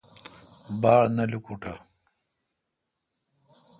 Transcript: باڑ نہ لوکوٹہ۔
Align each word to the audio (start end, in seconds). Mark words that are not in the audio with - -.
باڑ 0.81 1.03
نہ 1.15 1.23
لوکوٹہ۔ 1.31 1.73